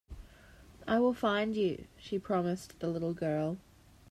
[0.87, 3.59] "I will find you.", she promised the little girl.